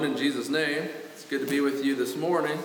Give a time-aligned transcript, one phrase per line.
[0.00, 0.88] Greetings to each one in Jesus' name.
[1.12, 2.58] It's good to be with you this morning.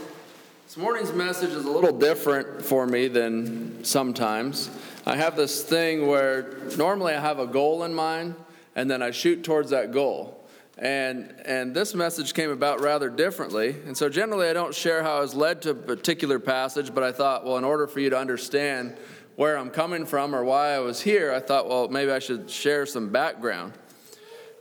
[0.65, 4.69] This morning's message is a little different for me than sometimes.
[5.05, 8.35] I have this thing where normally I have a goal in mind
[8.75, 10.47] and then I shoot towards that goal.
[10.77, 13.75] And, and this message came about rather differently.
[13.85, 17.03] And so generally I don't share how I was led to a particular passage, but
[17.03, 18.95] I thought, well, in order for you to understand
[19.35, 22.49] where I'm coming from or why I was here, I thought, well, maybe I should
[22.49, 23.73] share some background.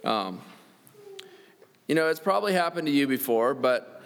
[0.03, 0.41] Um,
[1.87, 4.03] you know, it's probably happened to you before, but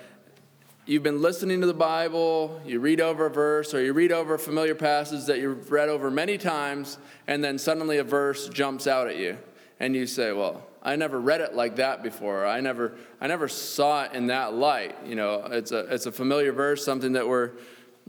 [0.85, 4.35] you've been listening to the Bible, you read over a verse, or you read over
[4.35, 8.89] a familiar passage that you've read over many times, and then suddenly a verse jumps
[8.89, 9.39] out at you.
[9.79, 12.45] And you say, Well, I never read it like that before.
[12.45, 14.97] I never, I never saw it in that light.
[15.07, 17.53] You know, it's a, it's a familiar verse, something that we're,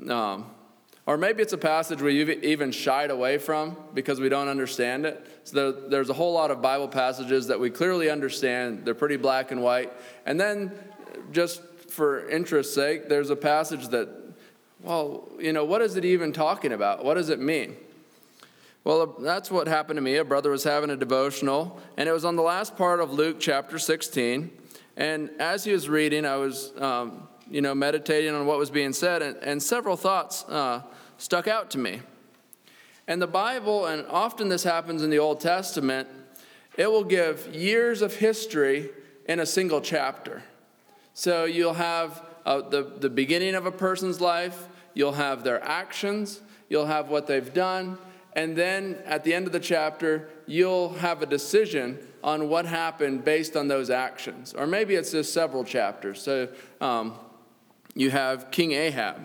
[0.08, 0.48] um,
[1.06, 5.39] or maybe it's a passage we've even shied away from because we don't understand it.
[5.50, 8.86] So there, there's a whole lot of Bible passages that we clearly understand.
[8.86, 9.92] They're pretty black and white.
[10.28, 10.72] And then,
[11.32, 14.10] just for interest's sake, there's a passage that,
[14.84, 17.04] well, you know, what is it even talking about?
[17.04, 17.78] What does it mean?
[18.84, 20.18] Well, that's what happened to me.
[20.18, 23.38] A brother was having a devotional, and it was on the last part of Luke
[23.40, 24.52] chapter 16.
[24.98, 28.94] And as he was reading, I was, um, you know, meditating on what was being
[28.94, 30.84] said, and, and several thoughts uh,
[31.18, 32.02] stuck out to me.
[33.10, 36.08] And the Bible, and often this happens in the Old Testament,
[36.78, 38.92] it will give years of history
[39.28, 40.44] in a single chapter.
[41.16, 46.42] So you'll have uh, the, the beginning of a person's life, you'll have their actions,
[46.70, 47.98] you'll have what they've done,
[48.34, 53.26] and then at the end of the chapter, you'll have a decision on what happened
[53.26, 54.54] based on those actions.
[54.54, 56.22] Or maybe it's just several chapters.
[56.22, 56.48] So
[56.80, 57.16] um,
[57.96, 59.16] you have King Ahab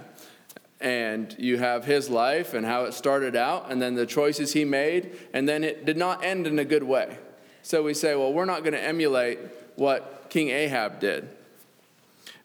[0.84, 4.66] and you have his life and how it started out, and then the choices he
[4.66, 7.16] made, and then it did not end in a good way.
[7.62, 9.38] So we say, well, we're not going to emulate
[9.76, 11.30] what King Ahab did.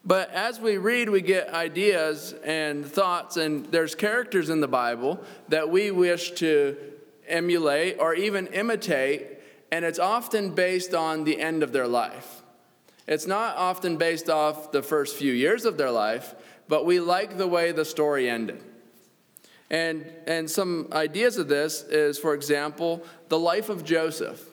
[0.05, 5.22] But as we read, we get ideas and thoughts, and there's characters in the Bible
[5.50, 6.77] that we wish to
[7.27, 9.27] emulate or even imitate,
[9.69, 12.41] and it's often based on the end of their life.
[13.05, 16.36] It's not often based off the first few years of their life,
[16.69, 18.63] but we like the way the story ended.
[19.69, 24.45] And, and some ideas of this is, for example, the life of Joseph.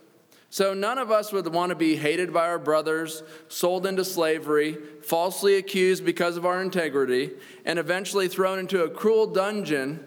[0.50, 4.78] So none of us would want to be hated by our brothers, sold into slavery,
[5.02, 7.32] falsely accused because of our integrity,
[7.64, 10.04] and eventually thrown into a cruel dungeon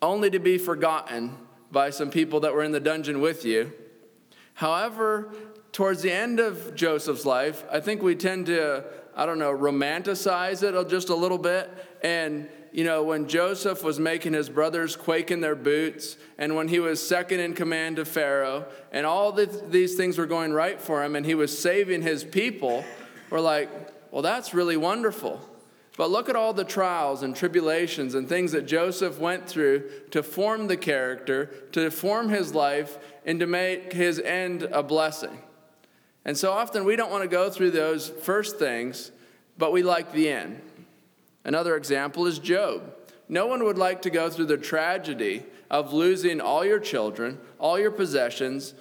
[0.00, 1.36] only to be forgotten
[1.72, 3.72] by some people that were in the dungeon with you.
[4.54, 5.34] However,
[5.72, 8.84] towards the end of Joseph's life, I think we tend to
[9.16, 11.70] I don't know, romanticize it just a little bit.
[12.02, 16.68] And, you know, when Joseph was making his brothers quake in their boots, and when
[16.68, 20.80] he was second in command to Pharaoh, and all the, these things were going right
[20.80, 22.84] for him, and he was saving his people,
[23.30, 23.70] we're like,
[24.10, 25.40] well, that's really wonderful.
[25.96, 30.24] But look at all the trials and tribulations and things that Joseph went through to
[30.24, 35.38] form the character, to form his life, and to make his end a blessing.
[36.24, 39.12] And so often we don't want to go through those first things,
[39.58, 40.60] but we like the end.
[41.44, 42.94] Another example is Job.
[43.28, 47.78] No one would like to go through the tragedy of losing all your children, all
[47.78, 48.74] your possessions,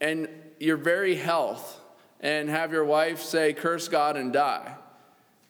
[0.00, 0.28] and
[0.58, 1.80] your very health,
[2.20, 4.74] and have your wife say, Curse God and die.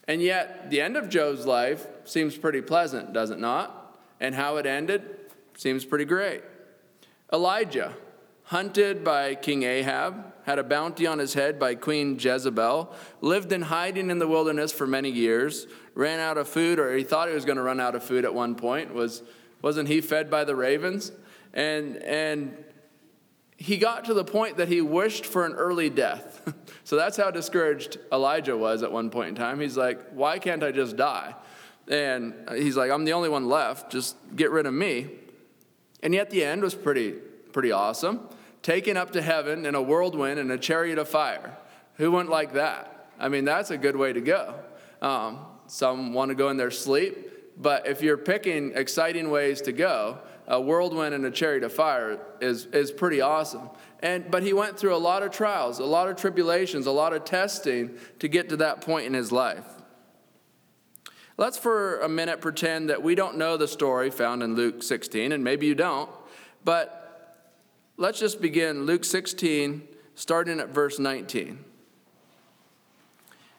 [0.06, 3.98] And yet, the end of Job's life seems pretty pleasant, does it not?
[4.20, 5.02] And how it ended
[5.56, 6.42] seems pretty great.
[7.32, 7.94] Elijah,
[8.48, 12.90] hunted by King Ahab, had a bounty on his head by Queen Jezebel,
[13.20, 17.04] lived in hiding in the wilderness for many years, ran out of food, or he
[17.04, 18.94] thought he was going to run out of food at one point.
[18.94, 19.22] Was,
[19.60, 21.12] wasn't he fed by the ravens?
[21.52, 22.56] And, and
[23.58, 26.50] he got to the point that he wished for an early death.
[26.84, 29.60] so that's how discouraged Elijah was at one point in time.
[29.60, 31.34] He's like, why can't I just die?
[31.86, 33.92] And he's like, I'm the only one left.
[33.92, 35.10] Just get rid of me.
[36.02, 37.12] And yet the end was pretty,
[37.52, 38.26] pretty awesome
[38.62, 41.56] taken up to heaven in a whirlwind and a chariot of fire.
[41.94, 43.10] Who wouldn't like that?
[43.18, 44.54] I mean, that's a good way to go.
[45.02, 49.72] Um, some want to go in their sleep, but if you're picking exciting ways to
[49.72, 53.68] go, a whirlwind and a chariot of fire is, is pretty awesome.
[54.00, 57.12] And, but he went through a lot of trials, a lot of tribulations, a lot
[57.12, 59.66] of testing to get to that point in his life.
[61.36, 65.32] Let's for a minute pretend that we don't know the story found in Luke 16,
[65.32, 66.10] and maybe you don't,
[66.64, 67.07] but
[68.00, 69.82] Let's just begin Luke 16,
[70.14, 71.64] starting at verse 19.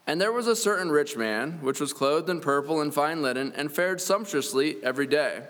[0.08, 3.52] And there was a certain rich man, which was clothed in purple and fine linen,
[3.58, 5.42] and fared sumptuously every day.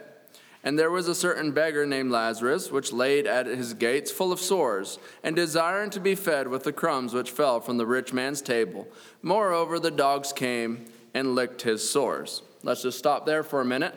[0.63, 4.39] And there was a certain beggar named Lazarus, which laid at his gates full of
[4.39, 8.41] sores, and desiring to be fed with the crumbs which fell from the rich man's
[8.41, 8.87] table.
[9.21, 12.41] Moreover, the dogs came and licked his sores.
[12.63, 13.93] Let's just stop there for a minute.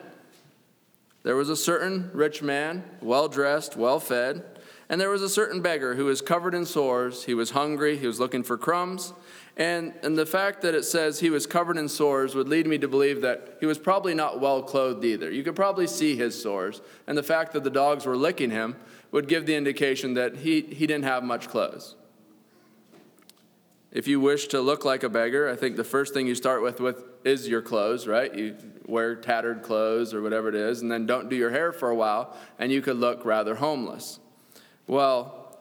[1.23, 4.52] There was a certain rich man, well dressed, well fed,
[4.93, 7.23] and there was a certain beggar who was covered in sores.
[7.23, 9.11] He was hungry, he was looking for crumbs.
[9.57, 12.77] And, and the fact that it says he was covered in sores would lead me
[12.77, 15.31] to believe that he was probably not well clothed either.
[15.31, 16.79] You could probably see his sores.
[17.07, 18.75] And the fact that the dogs were licking him
[19.09, 21.95] would give the indication that he, he didn't have much clothes.
[23.91, 26.61] If you wish to look like a beggar, I think the first thing you start
[26.61, 28.31] with, with is your clothes, right?
[28.31, 31.89] You wear tattered clothes or whatever it is, and then don't do your hair for
[31.89, 34.19] a while, and you could look rather homeless.
[34.87, 35.57] Well,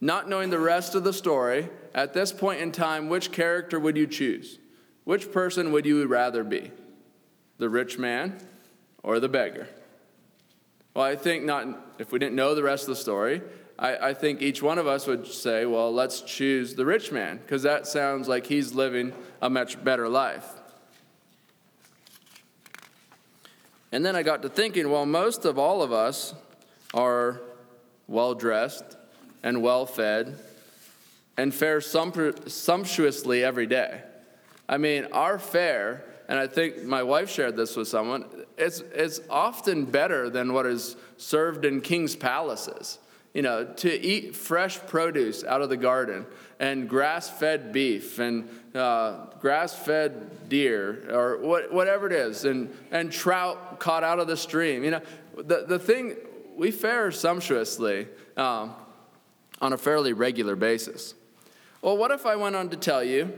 [0.00, 3.96] not knowing the rest of the story, at this point in time, which character would
[3.96, 4.58] you choose?
[5.04, 6.70] Which person would you rather be?
[7.58, 8.38] The rich man
[9.02, 9.68] or the beggar?
[10.94, 11.66] Well, I think not,
[11.98, 13.42] if we didn't know the rest of the story,
[13.78, 17.38] I, I think each one of us would say, well, let's choose the rich man,
[17.38, 20.46] because that sounds like he's living a much better life.
[23.90, 26.34] And then I got to thinking, well, most of all of us
[26.94, 27.40] are
[28.12, 28.96] well dressed
[29.42, 30.38] and well fed
[31.36, 34.02] and fare sumptuously every day.
[34.68, 38.26] I mean, our fare, and I think my wife shared this with someone,
[38.56, 42.98] it's, it's often better than what is served in king's palaces
[43.34, 46.26] you know, to eat fresh produce out of the garden
[46.60, 52.74] and grass fed beef and uh, grass fed deer or what, whatever it is, and,
[52.90, 54.84] and trout caught out of the stream.
[54.84, 55.00] You know,
[55.36, 56.16] the, the thing,
[56.56, 58.74] we fare sumptuously um,
[59.60, 61.14] on a fairly regular basis.
[61.80, 63.32] Well, what if I went on to tell you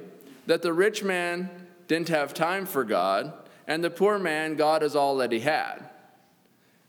[0.47, 1.51] that the rich man
[1.89, 3.33] didn't have time for God
[3.67, 5.91] and the poor man, God is all that he had?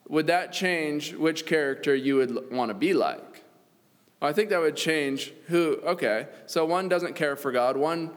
[0.07, 3.43] would that change which character you would want to be like?
[4.21, 8.11] I think that would change who, okay, so one doesn't care for God, one,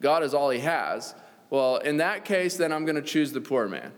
[0.00, 1.14] God is all he has.
[1.50, 3.92] Well, in that case, then I'm going to choose the poor man.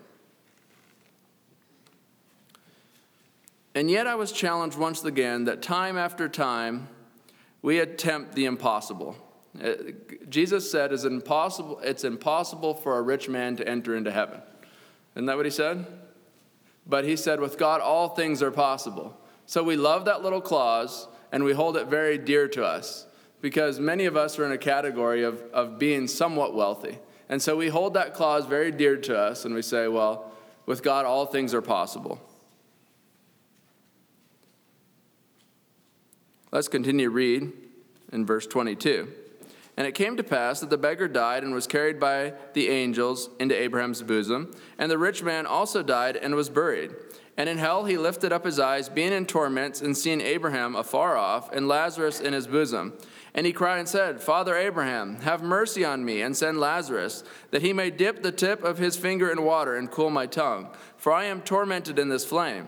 [3.74, 6.88] And yet I was challenged once again that time after time
[7.62, 9.16] we attempt the impossible.
[9.62, 9.72] Uh,
[10.28, 14.40] Jesus said it's impossible, it's impossible for a rich man to enter into heaven.
[15.14, 15.86] Isn't that what he said?
[16.86, 19.16] But he said, with God, all things are possible.
[19.46, 23.06] So we love that little clause and we hold it very dear to us
[23.40, 26.98] because many of us are in a category of, of being somewhat wealthy.
[27.28, 30.32] And so we hold that clause very dear to us and we say, well,
[30.66, 32.20] with God, all things are possible.
[36.52, 37.52] Let's continue to read
[38.12, 39.08] in verse 22.
[39.76, 43.30] And it came to pass that the beggar died and was carried by the angels
[43.38, 44.52] into Abraham's bosom.
[44.78, 46.90] And the rich man also died and was buried.
[47.36, 51.16] And in hell he lifted up his eyes, being in torments, and seeing Abraham afar
[51.16, 52.92] off, and Lazarus in his bosom.
[53.32, 57.62] And he cried and said, Father Abraham, have mercy on me, and send Lazarus, that
[57.62, 61.12] he may dip the tip of his finger in water and cool my tongue, for
[61.12, 62.66] I am tormented in this flame.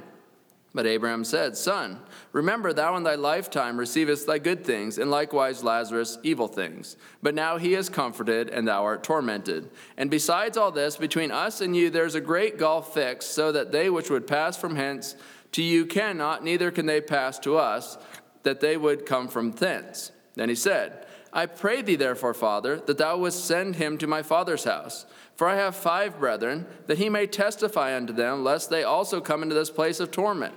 [0.75, 1.99] But Abraham said, Son,
[2.33, 6.97] remember thou in thy lifetime receivest thy good things, and likewise Lazarus evil things.
[7.23, 9.69] But now he is comforted, and thou art tormented.
[9.99, 13.53] And besides all this, between us and you there is a great gulf fixed, so
[13.53, 15.15] that they which would pass from hence
[15.53, 17.99] to you cannot, neither can they pass to us,
[18.43, 20.11] that they would come from thence.
[20.37, 24.23] Then he said, I pray thee therefore, Father, that thou wouldst send him to my
[24.23, 25.05] father's house.
[25.35, 29.43] For I have five brethren, that he may testify unto them, lest they also come
[29.43, 30.55] into this place of torment.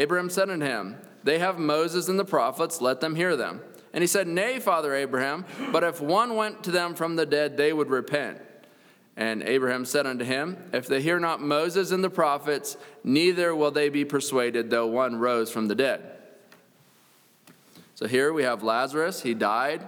[0.00, 3.60] Abraham said unto him, They have Moses and the prophets, let them hear them.
[3.92, 7.58] And he said, Nay, Father Abraham, but if one went to them from the dead,
[7.58, 8.38] they would repent.
[9.14, 13.70] And Abraham said unto him, If they hear not Moses and the prophets, neither will
[13.70, 16.00] they be persuaded, though one rose from the dead.
[17.94, 19.20] So here we have Lazarus.
[19.20, 19.86] He died,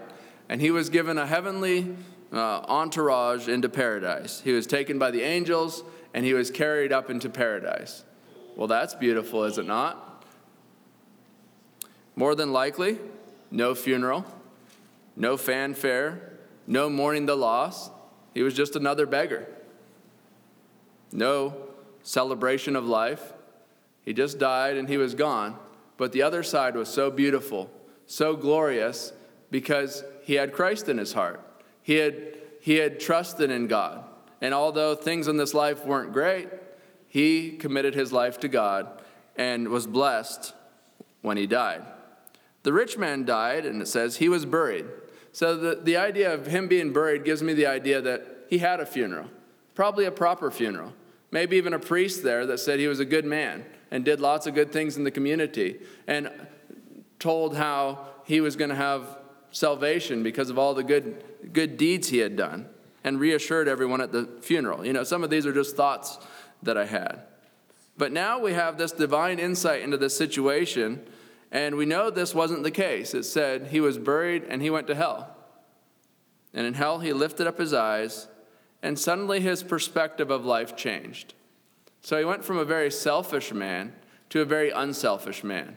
[0.51, 1.97] and he was given a heavenly
[2.31, 2.37] uh,
[2.69, 4.43] entourage into paradise.
[4.45, 5.83] He was taken by the angels,
[6.13, 8.05] and he was carried up into paradise.
[8.57, 10.12] Well, that's beautiful, is it not?
[12.14, 12.98] More than likely,
[13.51, 14.25] no funeral,
[15.16, 16.33] no fanfare,
[16.66, 17.90] no mourning the loss.
[18.35, 19.48] He was just another beggar.
[21.12, 21.55] No
[22.03, 23.33] celebration of life.
[24.05, 25.57] He just died and he was gone.
[25.96, 27.70] But the other side was so beautiful,
[28.07, 29.12] so glorious,
[29.51, 31.40] because he had Christ in his heart.
[31.83, 34.05] He had, he had trusted in God.
[34.40, 36.48] And although things in this life weren't great,
[37.07, 38.88] he committed his life to God
[39.37, 40.55] and was blessed
[41.20, 41.83] when he died.
[42.62, 44.87] The rich man died, and it says he was buried.
[45.33, 48.81] So the, the idea of him being buried gives me the idea that he had
[48.81, 49.29] a funeral,
[49.75, 50.92] probably a proper funeral.
[51.33, 54.46] maybe even a priest there that said he was a good man and did lots
[54.46, 56.31] of good things in the community and
[57.18, 59.18] told how he was going to have
[59.51, 62.68] salvation because of all the good, good deeds he had done
[63.03, 64.87] and reassured everyone at the funeral.
[64.87, 66.18] You know, some of these are just thoughts
[66.62, 67.22] that I had.
[67.98, 71.05] But now we have this divine insight into this situation,
[71.53, 73.12] and we know this wasn't the case.
[73.12, 75.37] It said he was buried and he went to hell.
[76.55, 78.29] And in hell, he lifted up his eyes,
[78.83, 81.35] and suddenly his perspective of life changed.
[82.01, 83.93] So he went from a very selfish man
[84.31, 85.77] to a very unselfish man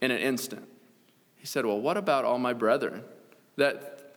[0.00, 0.68] in an instant.
[1.36, 3.02] He said, Well, what about all my brethren
[3.56, 4.14] that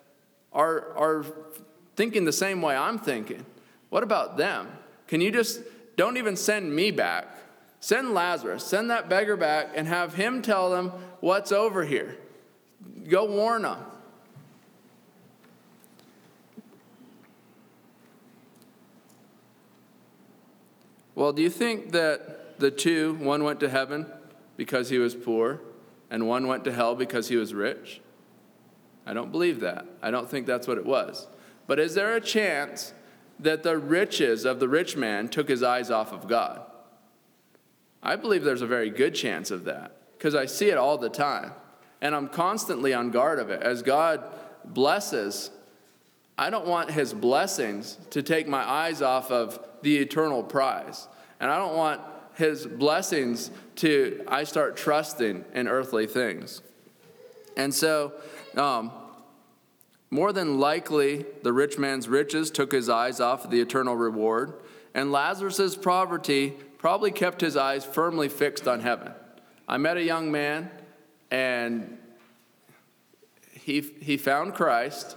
[0.52, 1.26] are, are
[1.96, 3.46] thinking the same way I'm thinking?
[3.90, 4.68] What about them?
[5.08, 5.62] Can you just,
[5.96, 7.28] don't even send me back.
[7.84, 12.16] Send Lazarus, send that beggar back, and have him tell them what's over here.
[13.10, 13.78] Go warn them.
[21.14, 24.06] Well, do you think that the two, one went to heaven
[24.56, 25.60] because he was poor,
[26.10, 28.00] and one went to hell because he was rich?
[29.06, 29.86] I don't believe that.
[30.02, 31.28] I don't think that's what it was.
[31.68, 32.94] But is there a chance
[33.42, 36.63] that the riches of the rich man took his eyes off of God?
[38.04, 41.10] I believe there's a very good chance of that because I see it all the
[41.10, 41.54] time.
[42.02, 43.64] And I'm constantly on guard of it.
[43.64, 44.22] As God
[44.66, 45.52] blesses,
[46.38, 51.08] I don't want his blessings to take my eyes off of the eternal prize.
[51.40, 52.02] And I don't want
[52.36, 56.62] his blessings to, I start trusting in earthly things.
[57.56, 58.14] And so,
[58.58, 58.92] um,
[60.10, 64.54] more than likely, the rich man's riches took his eyes off of the eternal reward,
[64.94, 69.10] and Lazarus's poverty probably kept his eyes firmly fixed on heaven.
[69.70, 70.70] I met a young man,
[71.32, 71.98] and
[73.54, 75.16] he, he found Christ,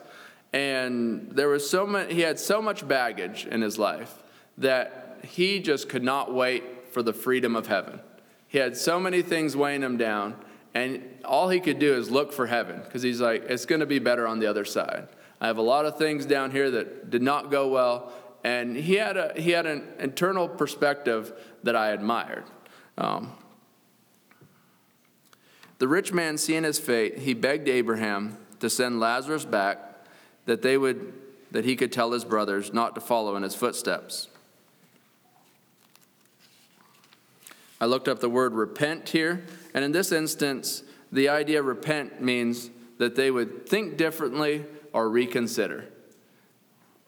[0.53, 4.15] and there was so much, he had so much baggage in his life
[4.57, 7.99] that he just could not wait for the freedom of heaven.
[8.47, 10.37] He had so many things weighing him down,
[10.73, 13.87] and all he could do is look for heaven because he's like, it's going to
[13.87, 15.09] be better on the other side.
[15.41, 18.13] I have a lot of things down here that did not go well.
[18.45, 22.45] And he had, a, he had an internal perspective that I admired.
[22.97, 23.33] Um,
[25.79, 29.79] the rich man, seeing his fate, he begged Abraham to send Lazarus back
[30.47, 31.13] that, they would,
[31.51, 34.29] that he could tell his brothers not to follow in his footsteps.
[37.81, 39.45] I looked up the word repent here,
[39.75, 45.85] and in this instance, the idea repent means that they would think differently or reconsider.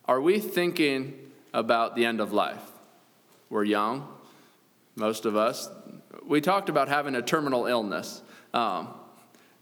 [0.09, 1.12] Are we thinking
[1.53, 2.62] about the end of life?
[3.51, 4.09] We're young,
[4.97, 5.68] most of us.
[6.27, 8.23] We talked about having a terminal illness.
[8.55, 8.88] Um,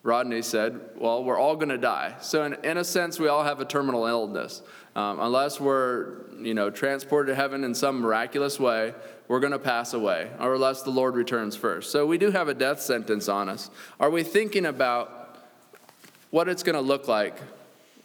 [0.04, 2.14] Rodney said, Well, we're all going to die.
[2.20, 4.62] So, in, in a sense, we all have a terminal illness.
[4.94, 8.94] Um, unless we're you know, transported to heaven in some miraculous way,
[9.26, 11.90] we're going to pass away, or unless the Lord returns first.
[11.90, 13.68] So we do have a death sentence on us.
[13.98, 15.44] Are we thinking about
[16.30, 17.36] what it's going to look like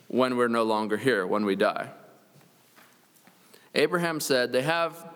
[0.08, 1.92] when we're no longer here, when we die?
[3.76, 5.08] Abraham said, They have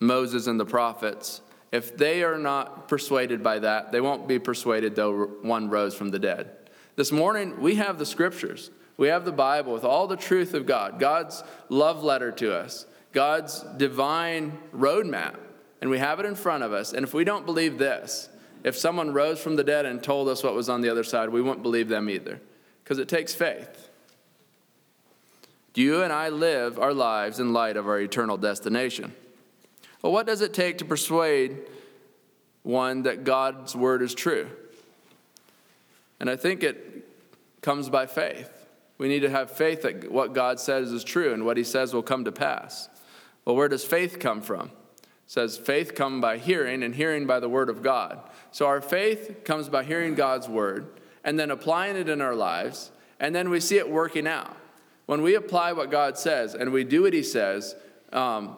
[0.00, 1.40] Moses and the prophets.
[1.72, 6.10] If they are not persuaded by that, they won't be persuaded though one rose from
[6.10, 6.50] the dead.
[6.96, 8.70] This morning, we have the scriptures.
[8.96, 12.86] We have the Bible with all the truth of God, God's love letter to us.
[13.14, 15.36] God's divine roadmap,
[15.80, 16.92] and we have it in front of us.
[16.92, 18.28] And if we don't believe this,
[18.64, 21.28] if someone rose from the dead and told us what was on the other side,
[21.28, 22.40] we wouldn't believe them either,
[22.82, 23.83] because it takes faith.
[25.74, 29.12] You and I live our lives in light of our eternal destination?
[30.02, 31.58] Well, what does it take to persuade
[32.62, 34.48] one that God's word is true?
[36.20, 37.08] And I think it
[37.60, 38.50] comes by faith.
[38.98, 41.92] We need to have faith that what God says is true and what he says
[41.92, 42.88] will come to pass.
[43.44, 44.70] Well, where does faith come from?
[45.02, 48.20] It says faith come by hearing and hearing by the word of God.
[48.52, 50.86] So our faith comes by hearing God's word
[51.24, 54.56] and then applying it in our lives, and then we see it working out.
[55.06, 57.76] When we apply what God says and we do what he says,
[58.12, 58.56] um,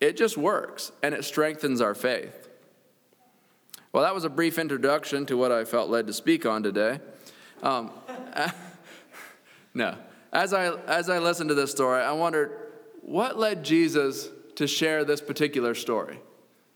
[0.00, 2.48] it just works and it strengthens our faith.
[3.92, 6.98] Well, that was a brief introduction to what I felt led to speak on today.
[7.62, 7.90] Um,
[9.74, 9.96] no.
[10.32, 12.70] As I, as I listened to this story, I wondered
[13.02, 16.20] what led Jesus to share this particular story?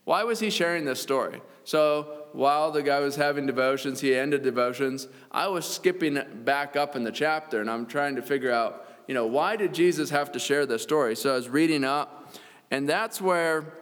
[0.04, 1.40] Why was he sharing this story?
[1.64, 5.08] So while the guy was having devotions, he ended devotions.
[5.32, 9.14] I was skipping back up in the chapter and I'm trying to figure out, you
[9.14, 11.16] know, why did Jesus have to share this story?
[11.16, 12.34] So I was reading up,
[12.70, 13.72] and that's where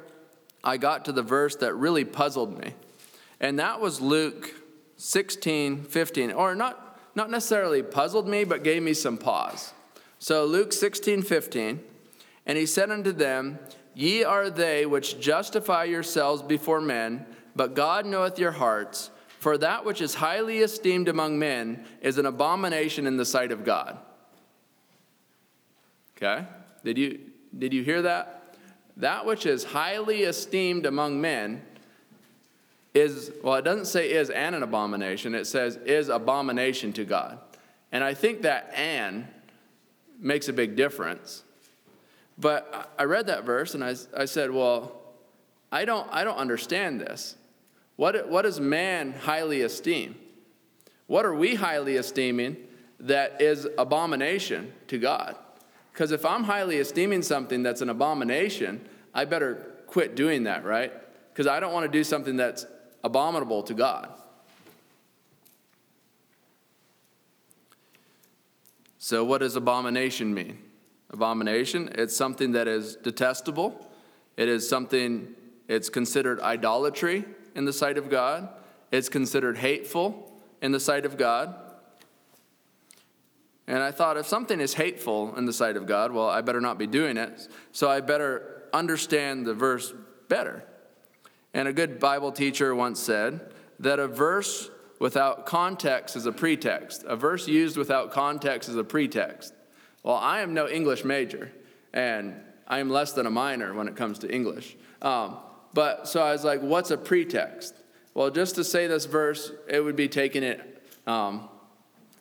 [0.63, 2.75] I got to the verse that really puzzled me.
[3.41, 4.55] And that was Luke
[4.97, 9.73] 16, 15, or not, not necessarily puzzled me, but gave me some pause.
[10.19, 11.81] So Luke 16, 15.
[12.47, 13.59] And he said unto them,
[13.95, 19.11] Ye are they which justify yourselves before men, but God knoweth your hearts.
[19.39, 23.65] For that which is highly esteemed among men is an abomination in the sight of
[23.65, 23.99] God.
[26.25, 26.47] Okay?
[26.85, 27.21] Did you,
[27.59, 28.57] did you hear that?
[28.97, 31.63] That which is highly esteemed among men
[32.95, 37.39] is, well, it doesn't say is and an abomination, it says is abomination to God.
[37.93, 39.27] And I think that and
[40.19, 41.43] makes a big difference.
[42.39, 45.01] But I read that verse and I, I said, well,
[45.71, 47.37] I don't, I don't understand this.
[47.97, 50.17] What, what does man highly esteem?
[51.07, 52.57] What are we highly esteeming
[53.01, 55.37] that is abomination to God?
[55.95, 59.55] Because if I'm highly esteeming something that's an abomination, I better
[59.87, 60.93] quit doing that, right?
[61.33, 62.67] Because I don't want to do something that's
[63.05, 64.09] abominable to God.
[68.99, 70.59] So, what does abomination mean?
[71.11, 73.89] Abomination, it's something that is detestable.
[74.37, 75.29] It is something,
[75.69, 78.49] it's considered idolatry in the sight of God.
[78.91, 81.55] It's considered hateful in the sight of God.
[83.66, 86.61] And I thought, if something is hateful in the sight of God, well, I better
[86.61, 87.48] not be doing it.
[87.72, 89.92] So I better understand the verse
[90.29, 90.64] better.
[91.55, 97.05] And a good Bible teacher once said that a verse without context is a pretext.
[97.07, 99.55] A verse used without context is a pretext.
[100.03, 101.50] Well, I am no English major,
[101.92, 102.35] and
[102.66, 104.77] I am less than a minor when it comes to English.
[105.00, 105.38] Um,
[105.72, 107.74] but so I was like, what's a pretext?
[108.14, 111.48] Well, just to say this verse, it would be taking it, um,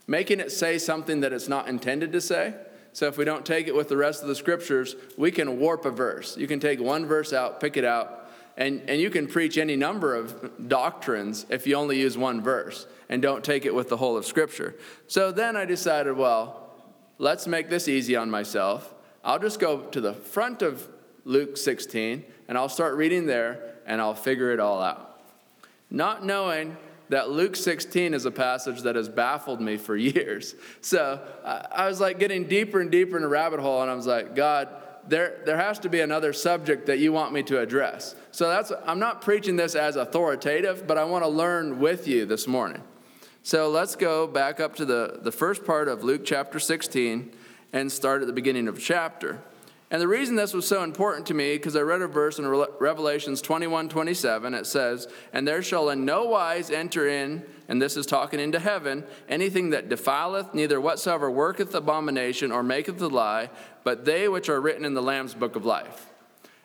[0.07, 2.53] making it say something that it's not intended to say.
[2.93, 5.85] So if we don't take it with the rest of the scriptures, we can warp
[5.85, 6.37] a verse.
[6.37, 9.75] You can take one verse out, pick it out, and, and you can preach any
[9.75, 13.97] number of doctrines if you only use one verse and don't take it with the
[13.97, 14.75] whole of Scripture.
[15.07, 16.71] So then I decided, well,
[17.17, 18.93] let's make this easy on myself.
[19.23, 20.87] I'll just go to the front of
[21.25, 25.21] Luke 16 and I'll start reading there and I'll figure it all out.
[25.89, 26.77] Not knowing
[27.09, 30.55] that Luke 16 is a passage that has baffled me for years.
[30.81, 34.07] So I was like getting deeper and deeper in a rabbit hole, and I was
[34.07, 34.69] like, God,
[35.07, 38.15] there, there has to be another subject that you want me to address.
[38.31, 42.25] So that's, I'm not preaching this as authoritative, but I want to learn with you
[42.25, 42.81] this morning.
[43.43, 47.31] So let's go back up to the, the first part of Luke chapter 16
[47.73, 49.41] and start at the beginning of chapter.
[49.93, 52.47] And the reason this was so important to me, because I read a verse in
[52.47, 57.95] Revelations 21 27, it says, And there shall in no wise enter in, and this
[57.95, 63.51] is talking into heaven, anything that defileth, neither whatsoever worketh abomination or maketh a lie,
[63.83, 66.07] but they which are written in the Lamb's book of life.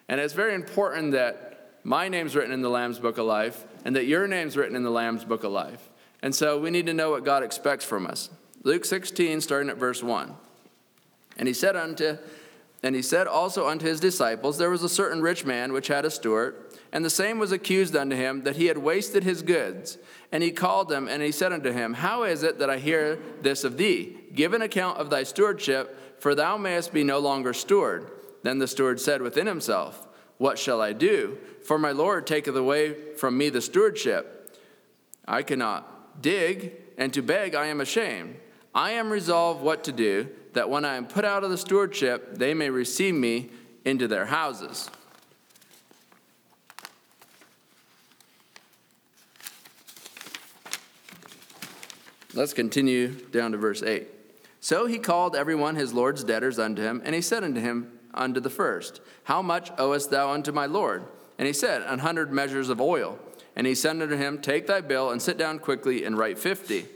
[0.08, 3.94] And it's very important that my name's written in the Lamb's book of life, and
[3.94, 5.90] that your name's written in the Lamb's book of life.
[6.22, 8.30] And so we need to know what God expects from us.
[8.62, 10.34] Luke 16, starting at verse 1.
[11.36, 12.16] And he said unto
[12.82, 16.04] and he said also unto his disciples, There was a certain rich man which had
[16.04, 16.54] a steward,
[16.92, 19.98] and the same was accused unto him that he had wasted his goods.
[20.30, 23.18] And he called him, and he said unto him, How is it that I hear
[23.42, 24.16] this of thee?
[24.32, 28.12] Give an account of thy stewardship, for thou mayest be no longer steward.
[28.42, 30.06] Then the steward said within himself,
[30.38, 31.38] What shall I do?
[31.64, 34.56] For my Lord taketh away from me the stewardship.
[35.26, 38.36] I cannot dig, and to beg I am ashamed.
[38.72, 42.36] I am resolved what to do that when I am put out of the stewardship,
[42.36, 43.50] they may receive me
[43.84, 44.90] into their houses.
[52.34, 54.06] Let's continue down to verse 8.
[54.60, 58.40] So he called everyone his Lord's debtors unto him, and he said unto him, Unto
[58.40, 61.04] the first, How much owest thou unto my Lord?
[61.38, 63.18] And he said, An hundred measures of oil.
[63.56, 66.86] And he said unto him, Take thy bill and sit down quickly and write fifty.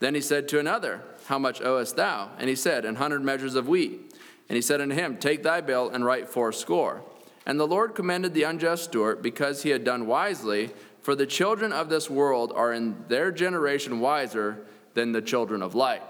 [0.00, 2.30] Then he said to another, how much owest thou?
[2.38, 4.12] And he said, An hundred measures of wheat.
[4.48, 7.02] And he said unto him, Take thy bill and write fourscore.
[7.46, 10.70] And the Lord commended the unjust steward because he had done wisely,
[11.02, 14.58] for the children of this world are in their generation wiser
[14.94, 16.02] than the children of light.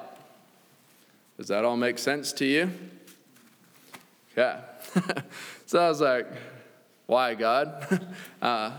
[1.36, 2.70] Does that all make sense to you?
[4.36, 4.60] Yeah.
[5.66, 6.26] so I was like,
[7.06, 8.06] why, God?
[8.42, 8.72] Uh,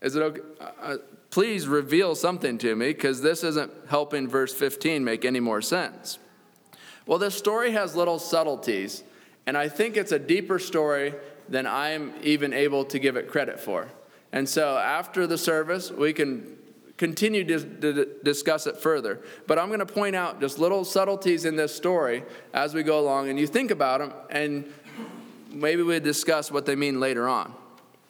[0.00, 0.40] is it okay?
[0.60, 0.96] Uh, uh
[1.34, 6.20] please reveal something to me because this isn't helping verse 15 make any more sense.
[7.06, 9.02] Well, this story has little subtleties,
[9.44, 11.12] and I think it's a deeper story
[11.48, 13.88] than I'm even able to give it credit for.
[14.30, 16.56] And so after the service, we can
[16.98, 19.18] continue to, discuss it further.
[19.48, 23.00] But I'm going to point out just little subtleties in this story as we go
[23.00, 24.72] along, and you think about them, and
[25.50, 27.52] maybe we discuss what they mean later on.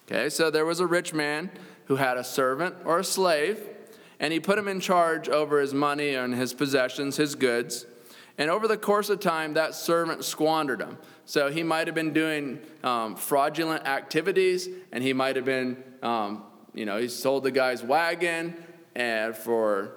[0.07, 1.51] Okay, so there was a rich man
[1.87, 3.61] who had a servant or a slave,
[4.21, 7.87] and he put him in charge over his money and his possessions, his goods.
[8.39, 10.99] And over the course of time, that servant squandered them.
[11.25, 16.45] So he might have been doing um, fraudulent activities, and he might have been, um,
[16.75, 18.55] you know, he sold the guy's wagon
[18.95, 19.93] and for,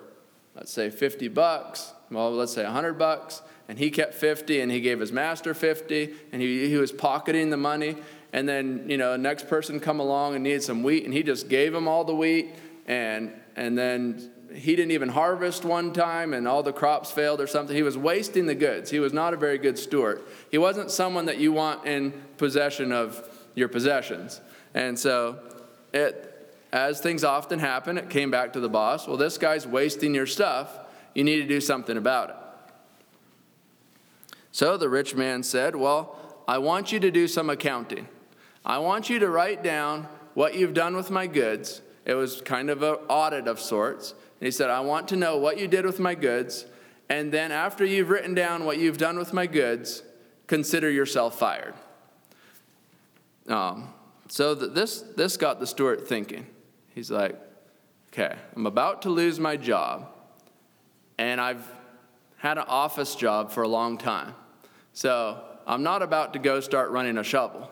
[0.55, 1.93] let's say, 50 bucks.
[2.11, 3.41] Well, let's say 100 bucks.
[3.69, 7.49] And he kept 50, and he gave his master 50, and he, he was pocketing
[7.49, 7.97] the money.
[8.33, 11.49] And then, you know, next person come along and needed some wheat, and he just
[11.49, 12.55] gave him all the wheat.
[12.85, 17.47] And, and then he didn't even harvest one time and all the crops failed or
[17.47, 17.75] something.
[17.75, 18.89] He was wasting the goods.
[18.89, 20.23] He was not a very good steward.
[20.51, 24.39] He wasn't someone that you want in possession of your possessions.
[24.73, 25.39] And so,
[25.93, 29.07] it, as things often happen, it came back to the boss.
[29.07, 30.77] Well, this guy's wasting your stuff.
[31.13, 32.35] You need to do something about it.
[34.51, 36.15] So the rich man said, Well,
[36.47, 38.07] I want you to do some accounting.
[38.67, 41.81] I want you to write down what you've done with my goods.
[42.03, 44.11] It was kind of an audit of sorts.
[44.11, 46.65] And he said, I want to know what you did with my goods.
[47.09, 50.03] And then after you've written down what you've done with my goods,
[50.47, 51.75] consider yourself fired.
[53.47, 53.93] Um,
[54.27, 56.45] so this, this got the steward thinking.
[56.93, 57.39] He's like,
[58.11, 60.09] okay, I'm about to lose my job,
[61.17, 61.65] and I've
[62.35, 64.35] had an office job for a long time.
[64.91, 67.71] So I'm not about to go start running a shovel.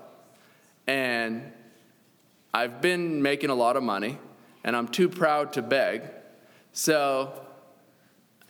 [0.87, 1.51] And
[2.53, 4.17] I've been making a lot of money,
[4.63, 6.03] and I'm too proud to beg.
[6.71, 7.45] So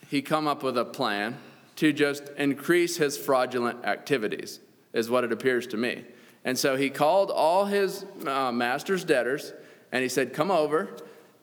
[0.10, 1.38] he come up with a plan
[1.78, 4.60] to just increase his fraudulent activities,
[4.94, 6.06] is what it appears to me.
[6.44, 9.54] And so he called all his uh, master's debtors
[9.92, 10.90] and he said, Come over.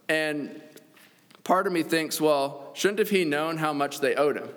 [0.08, 0.60] And
[1.44, 4.48] part of me thinks, well, shouldn't have he known how much they owed him?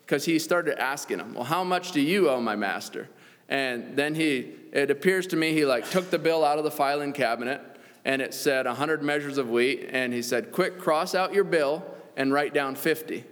[0.00, 3.08] Because he started asking them, Well, how much do you owe my master?
[3.48, 6.70] And then he, it appears to me, he like took the bill out of the
[6.70, 7.60] filing cabinet
[8.04, 9.88] and it said 100 measures of wheat.
[9.92, 11.84] And he said, Quick, cross out your bill
[12.16, 13.24] and write down 50.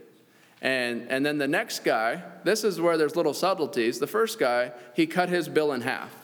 [0.62, 3.98] And, and then the next guy, this is where there's little subtleties.
[3.98, 6.14] The first guy, he cut his bill in half.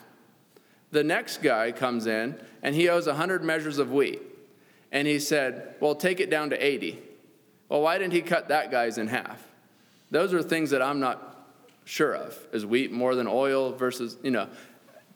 [0.91, 4.21] The next guy comes in and he owes 100 measures of wheat.
[4.91, 6.99] And he said, Well, take it down to 80.
[7.69, 9.45] Well, why didn't he cut that guy's in half?
[10.11, 11.45] Those are things that I'm not
[11.83, 12.37] sure of.
[12.53, 14.47] Is wheat more than oil versus, you know,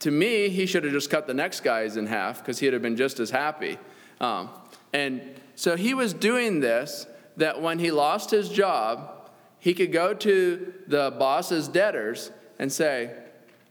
[0.02, 2.82] to me, he should have just cut the next guys in half because he'd have
[2.82, 3.78] been just as happy.
[4.20, 4.50] Um,
[4.94, 5.22] and
[5.56, 7.06] so he was doing this
[7.38, 13.16] that when he lost his job, he could go to the boss's debtors and say,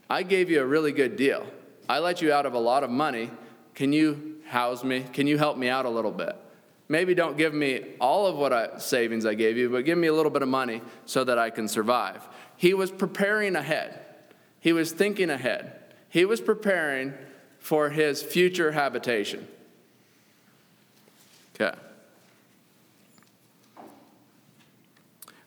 [0.09, 1.45] I gave you a really good deal.
[1.87, 3.29] I let you out of a lot of money.
[3.75, 5.05] Can you house me?
[5.11, 6.35] Can you help me out a little bit?
[6.87, 10.07] Maybe don't give me all of what I, savings I gave you, but give me
[10.07, 12.27] a little bit of money so that I can survive.
[12.55, 13.99] He was preparing ahead.
[14.61, 15.80] He was thinking ahead.
[16.11, 17.13] He was preparing
[17.59, 19.47] for his future habitation.
[21.55, 21.75] Okay.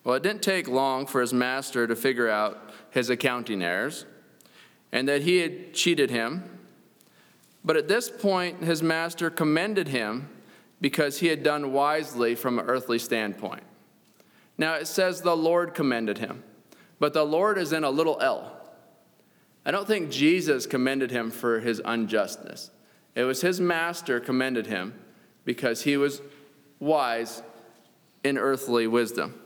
[0.02, 4.06] Well, it didn't take long for his master to figure out his accounting errors
[4.90, 6.44] and that he had cheated him.
[7.62, 10.30] But at this point, his master commended him
[10.80, 13.62] because he had done wisely from an earthly standpoint.
[14.56, 16.42] Now it says the Lord commended him,
[16.98, 18.53] but the Lord is in a little L.
[19.66, 22.70] I don't think Jesus commended him for his unjustness.
[23.14, 24.94] It was his master commended him
[25.44, 26.20] because he was
[26.80, 27.42] wise
[28.22, 29.40] in earthly wisdom.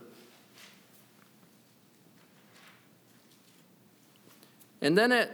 [4.81, 5.31] And then it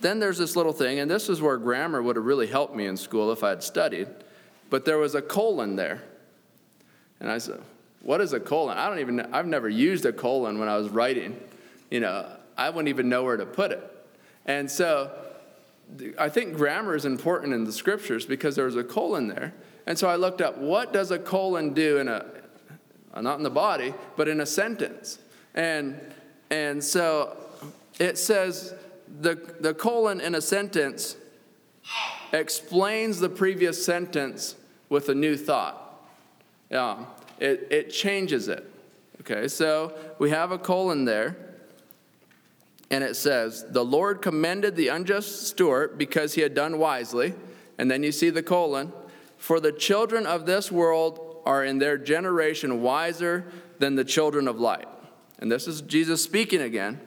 [0.00, 2.86] then there's this little thing, and this is where grammar would have really helped me
[2.86, 4.08] in school if I had studied.
[4.68, 6.02] But there was a colon there.
[7.18, 7.60] And I said,
[8.02, 8.76] What is a colon?
[8.76, 11.40] I don't even I've never used a colon when I was writing.
[11.90, 13.95] You know, I wouldn't even know where to put it.
[14.46, 15.10] And so
[16.18, 19.54] I think grammar is important in the scriptures because there's a colon there.
[19.86, 22.26] And so I looked up what does a colon do in a,
[23.14, 25.18] uh, not in the body, but in a sentence.
[25.54, 26.00] And,
[26.50, 27.36] and so
[27.98, 28.74] it says
[29.20, 31.16] the, the colon in a sentence
[32.32, 34.56] explains the previous sentence
[34.88, 35.82] with a new thought.
[36.70, 37.04] Yeah,
[37.38, 38.68] it, it changes it.
[39.20, 41.36] Okay, so we have a colon there
[42.90, 47.34] and it says, The Lord commended the unjust steward because he had done wisely.
[47.78, 48.92] And then you see the colon,
[49.36, 54.58] for the children of this world are in their generation wiser than the children of
[54.58, 54.88] light.
[55.38, 57.00] And this is Jesus speaking again.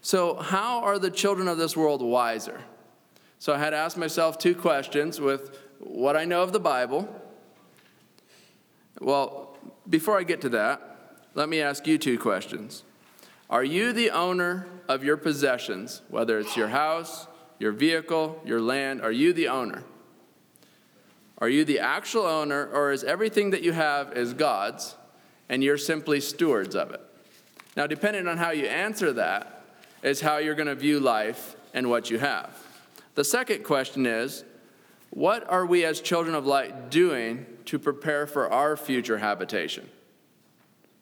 [0.00, 2.60] So, how are the children of this world wiser?
[3.38, 7.08] So, I had to ask myself two questions with what I know of the Bible.
[9.00, 9.56] Well,
[9.88, 12.82] before I get to that, let me ask you two questions.
[13.48, 17.26] Are you the owner of your possessions, whether it's your house,
[17.58, 19.02] your vehicle, your land?
[19.02, 19.84] Are you the owner?
[21.38, 24.96] Are you the actual owner, or is everything that you have is God's
[25.48, 27.00] and you're simply stewards of it?
[27.76, 29.64] Now, depending on how you answer that,
[30.02, 32.56] is how you're going to view life and what you have.
[33.14, 34.44] The second question is
[35.10, 39.88] what are we as children of light doing to prepare for our future habitation?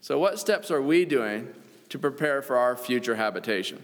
[0.01, 1.49] So, what steps are we doing
[1.95, 3.81] to prepare for our future habitation?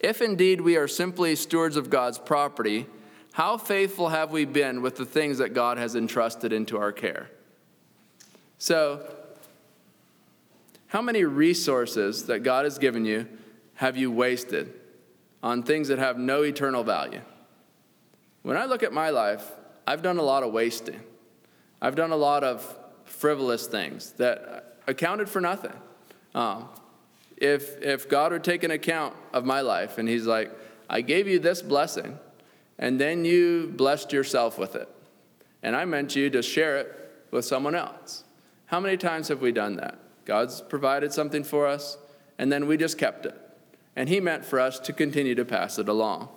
[0.00, 2.86] If indeed we are simply stewards of God's property,
[3.34, 7.28] how faithful have we been with the things that God has entrusted into our care?
[8.56, 9.06] So,
[10.86, 13.28] how many resources that God has given you
[13.74, 14.72] have you wasted
[15.42, 17.20] on things that have no eternal value?
[18.40, 19.52] When I look at my life,
[19.86, 21.02] I've done a lot of wasting.
[21.82, 25.74] I've done a lot of frivolous things that accounted for nothing.
[26.34, 26.68] Um,
[27.36, 30.50] if, if God would take an account of my life and He's like,
[30.88, 32.18] I gave you this blessing,
[32.78, 34.88] and then you blessed yourself with it,
[35.62, 38.24] and I meant you to share it with someone else.
[38.66, 39.98] How many times have we done that?
[40.24, 41.98] God's provided something for us,
[42.38, 43.40] and then we just kept it.
[43.96, 46.28] And He meant for us to continue to pass it along.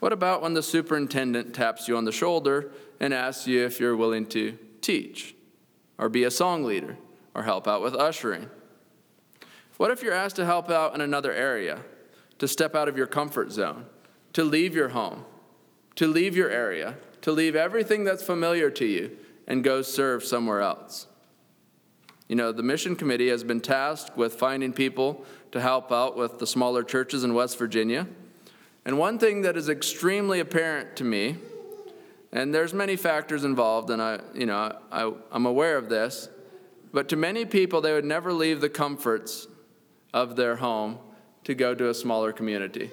[0.00, 3.96] What about when the superintendent taps you on the shoulder and asks you if you're
[3.96, 5.34] willing to teach,
[5.98, 6.96] or be a song leader,
[7.40, 8.50] or help out with ushering?
[9.78, 11.80] What if you're asked to help out in another area,
[12.38, 13.86] to step out of your comfort zone,
[14.34, 15.24] to leave your home,
[15.94, 19.16] to leave your area, to leave everything that's familiar to you
[19.46, 21.06] and go serve somewhere else?
[22.28, 26.38] You know, the mission committee has been tasked with finding people to help out with
[26.38, 28.06] the smaller churches in West Virginia.
[28.84, 31.38] And one thing that is extremely apparent to me,
[32.32, 36.28] and there's many factors involved, and I, you know, I, I'm aware of this,
[36.92, 39.46] but to many people, they would never leave the comforts
[40.12, 40.98] of their home
[41.44, 42.90] to go to a smaller community.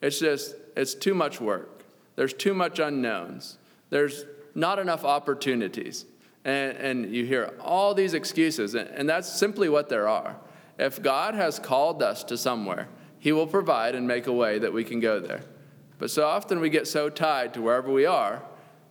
[0.00, 1.84] It's just, it's too much work.
[2.16, 3.58] There's too much unknowns.
[3.90, 4.24] There's
[4.54, 6.06] not enough opportunities.
[6.44, 10.36] And, and you hear all these excuses, and, and that's simply what there are.
[10.78, 12.88] If God has called us to somewhere,
[13.18, 15.42] he will provide and make a way that we can go there.
[15.98, 18.42] But so often we get so tied to wherever we are,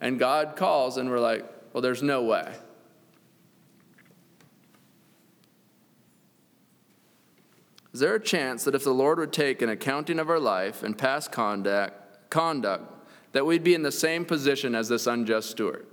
[0.02, 2.54] and God calls, and we're like, well, there's no way.
[7.94, 10.82] Is there a chance that if the Lord would take an accounting of our life
[10.82, 12.92] and past conduct, conduct
[13.34, 15.86] that we'd be in the same position as this unjust steward?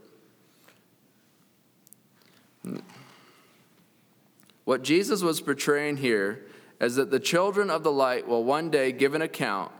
[4.64, 6.46] What Jesus was portraying here
[6.80, 9.72] is that the children of the light will one day give an account,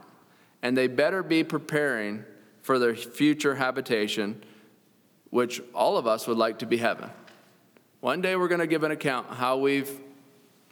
[0.62, 2.24] and they better be preparing
[2.60, 4.42] for their future habitation,
[5.30, 7.08] which all of us would like to be heaven.
[8.00, 9.98] One day we're going to give an account how we've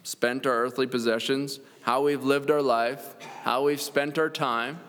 [0.03, 4.79] spent our earthly possessions, how we've lived our life, how we've spent our time,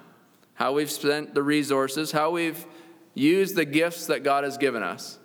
[0.55, 2.67] how we've spent the resources, how we've
[3.15, 5.19] used the gifts that God has given us.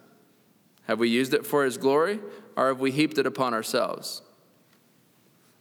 [0.88, 2.20] Have we used it for His glory,
[2.56, 4.22] or have we heaped it upon ourselves?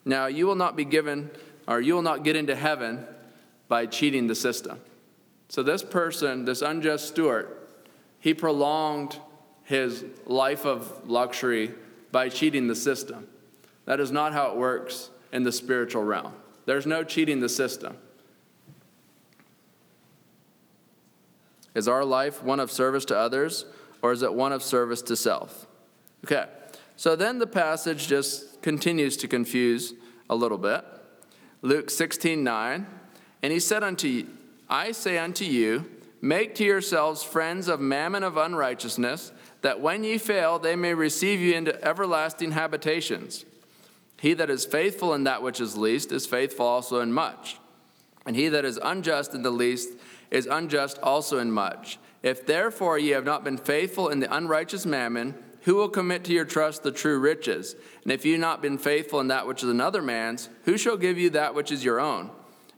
[0.04, 1.30] Now, you will not be given,
[1.66, 3.06] or you will not get into heaven
[3.68, 4.80] by cheating the system.
[5.48, 7.48] So, this person, this unjust steward,
[8.20, 9.18] he prolonged
[9.64, 11.72] his life of luxury
[12.12, 13.26] by cheating the system.
[13.86, 16.32] That is not how it works in the spiritual realm.
[16.66, 17.96] There's no cheating the system.
[21.74, 23.66] Is our life one of service to others,
[24.00, 25.66] or is it one of service to self?
[26.24, 26.46] Okay,
[26.96, 29.92] so then the passage just continues to confuse
[30.30, 30.84] a little bit.
[31.62, 32.86] Luke 16 9.
[33.42, 34.28] And he said unto you,
[34.70, 35.90] I say unto you,
[36.22, 41.40] make to yourselves friends of mammon of unrighteousness, that when ye fail, they may receive
[41.40, 43.44] you into everlasting habitations.
[44.20, 47.58] He that is faithful in that which is least is faithful also in much.
[48.26, 49.90] And he that is unjust in the least
[50.30, 51.98] is unjust also in much.
[52.22, 56.32] If therefore ye have not been faithful in the unrighteous mammon, who will commit to
[56.32, 57.74] your trust the true riches?
[58.02, 60.96] And if you have not been faithful in that which is another man's, who shall
[60.96, 62.30] give you that which is your own?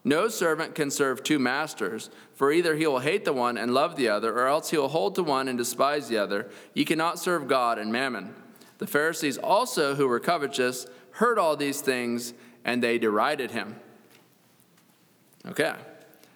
[0.05, 3.97] No servant can serve two masters, for either he will hate the one and love
[3.97, 6.49] the other, or else he will hold to one and despise the other.
[6.75, 8.33] Ye cannot serve God and mammon.
[8.79, 10.87] The Pharisees also, who were covetous,
[11.17, 12.33] heard all these things,
[12.65, 13.77] and they derided him.
[15.47, 15.75] Okay,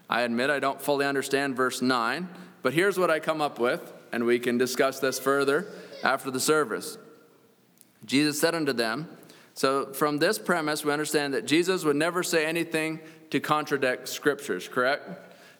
[0.09, 2.29] I admit I don't fully understand verse 9,
[2.63, 5.67] but here's what I come up with, and we can discuss this further
[6.03, 6.99] after the service.
[8.05, 9.09] Jesus said unto them,
[9.55, 13.01] so from this premise, we understand that Jesus would never say anything
[13.31, 15.07] to contradict scriptures, correct?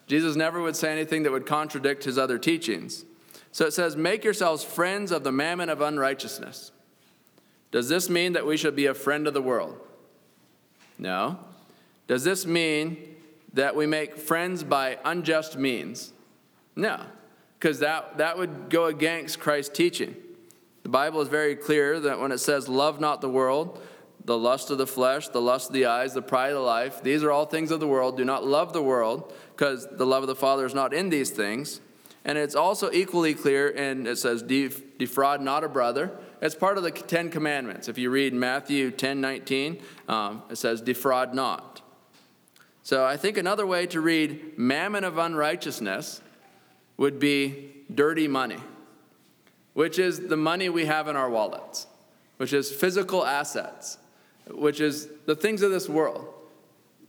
[0.07, 3.05] Jesus never would say anything that would contradict his other teachings.
[3.51, 6.71] So it says, Make yourselves friends of the mammon of unrighteousness.
[7.71, 9.77] Does this mean that we should be a friend of the world?
[10.97, 11.39] No.
[12.07, 13.15] Does this mean
[13.53, 16.13] that we make friends by unjust means?
[16.75, 17.01] No,
[17.59, 20.15] because that, that would go against Christ's teaching.
[20.83, 23.81] The Bible is very clear that when it says, Love not the world,
[24.25, 27.23] the lust of the flesh, the lust of the eyes, the pride of life, these
[27.23, 28.17] are all things of the world.
[28.17, 31.29] Do not love the world, because the love of the Father is not in these
[31.29, 31.81] things.
[32.23, 36.11] And it's also equally clear, and it says, defraud not a brother.
[36.41, 37.87] It's part of the Ten Commandments.
[37.87, 41.81] If you read Matthew 10 19, um, it says, defraud not.
[42.81, 46.19] So I think another way to read mammon of unrighteousness
[46.97, 48.57] would be dirty money,
[49.73, 51.85] which is the money we have in our wallets,
[52.37, 53.99] which is physical assets,
[54.49, 56.27] which is the things of this world.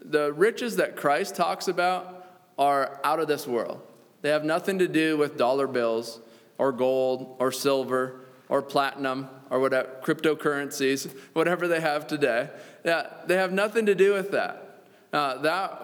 [0.05, 2.27] The riches that Christ talks about
[2.59, 3.81] are out of this world.
[4.21, 6.21] They have nothing to do with dollar bills
[6.59, 8.22] or gold or silver
[8.53, 12.51] or platinum or whatever cryptocurrencies, whatever they have today.
[12.85, 14.85] Yeah, they have nothing to do with that.
[15.11, 15.83] Uh, that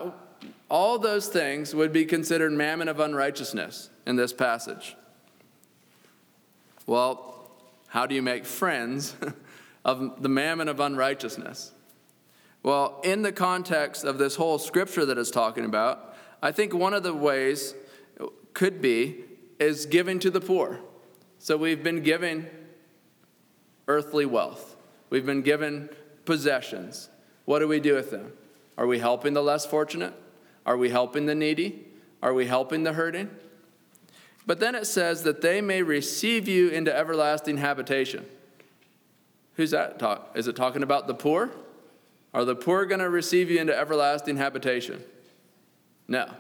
[0.69, 4.97] all those things would be considered mammon of unrighteousness in this passage.
[6.87, 7.51] Well,
[7.87, 9.17] how do you make friends
[9.87, 11.73] of the mammon of unrighteousness?
[12.63, 16.93] Well, in the context of this whole scripture that it's talking about, I think one
[16.93, 17.75] of the ways
[18.53, 19.25] could be
[19.59, 20.81] is giving to the poor.
[21.39, 22.49] So we've been given
[23.87, 24.77] earthly wealth,
[25.11, 25.89] we've been given
[26.25, 27.09] possessions.
[27.45, 28.33] What do we do with them?
[28.77, 30.13] Are we helping the less fortunate?
[30.67, 31.87] Are we helping the needy?
[32.23, 33.31] Are we helping the hurting?
[34.47, 38.27] But then it says that they may receive you into everlasting habitation.
[39.55, 40.33] Who's that talk?
[40.35, 41.51] Is it talking about the poor?
[42.35, 45.03] Are the poor going to receive you into everlasting habitation?
[46.07, 46.31] No.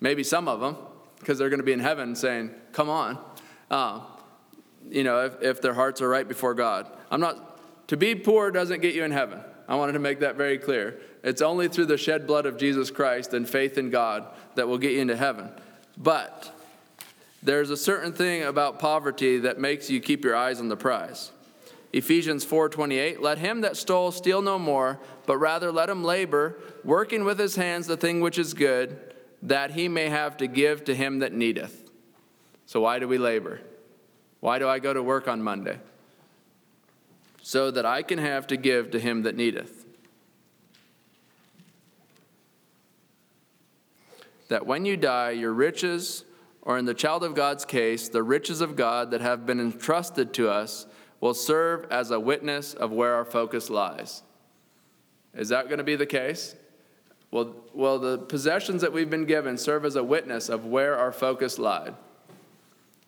[0.00, 0.76] Maybe some of them,
[1.18, 3.18] because they're going to be in heaven saying, Come on.
[3.70, 4.00] Uh,
[4.88, 6.86] you know, if, if their hearts are right before God.
[7.10, 9.40] I'm not, to be poor doesn't get you in heaven.
[9.68, 11.00] I wanted to make that very clear.
[11.24, 14.78] It's only through the shed blood of Jesus Christ and faith in God that will
[14.78, 15.50] get you into heaven.
[15.96, 16.52] But
[17.42, 21.32] there's a certain thing about poverty that makes you keep your eyes on the prize.
[21.92, 27.24] Ephesians 4:28 Let him that stole steal no more, but rather let him labor, working
[27.24, 28.98] with his hands the thing which is good,
[29.42, 31.85] that he may have to give to him that needeth.
[32.66, 33.60] So why do we labor?
[34.40, 35.78] Why do I go to work on Monday?
[37.42, 39.86] So that I can have to give to him that needeth.
[44.48, 46.24] That when you die, your riches,
[46.62, 50.34] or in the child of God's case, the riches of God that have been entrusted
[50.34, 50.86] to us,
[51.20, 54.22] will serve as a witness of where our focus lies.
[55.34, 56.56] Is that going to be the case?
[57.30, 61.12] Well, well, the possessions that we've been given serve as a witness of where our
[61.12, 61.94] focus lied.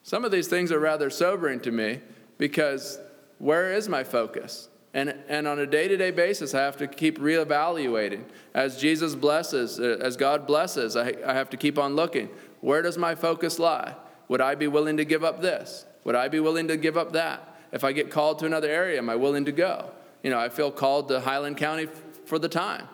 [0.03, 2.01] Some of these things are rather sobering to me
[2.37, 2.99] because
[3.37, 4.69] where is my focus?
[4.93, 8.23] And, and on a day to day basis, I have to keep reevaluating.
[8.53, 12.29] As Jesus blesses, uh, as God blesses, I, I have to keep on looking.
[12.61, 13.95] Where does my focus lie?
[14.29, 15.85] Would I be willing to give up this?
[16.05, 17.55] Would I be willing to give up that?
[17.71, 19.91] If I get called to another area, am I willing to go?
[20.23, 21.87] You know, I feel called to Highland County
[22.25, 22.87] for the time.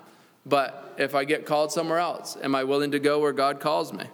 [0.45, 3.93] But if I get called somewhere else, am I willing to go where God calls
[3.93, 4.05] me?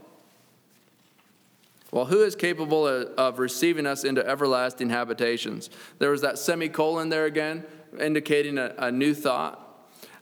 [1.92, 5.70] Well, who is capable of receiving us into everlasting habitations?
[6.00, 7.66] There was that semicolon there again,
[8.00, 9.68] indicating a, a new thought.